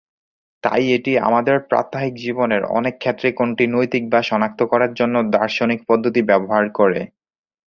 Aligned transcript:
তাই 0.63 0.83
এটি 0.93 1.11
আমাদের 1.27 1.55
প্রাত্যহিক 1.69 2.13
জীবনের 2.17 2.63
অনেক 2.77 2.95
ক্ষেত্রে 2.97 3.29
কোনটি 3.31 3.63
নৈতিক 3.67 4.03
তা 4.09 4.19
শনাক্ত 4.29 4.59
করার 4.71 4.91
জন্য 4.93 5.15
দার্শনিক 5.35 5.79
পদ্ধতি 5.89 6.21
ব্যবহার 6.29 6.65
করে। 6.79 7.01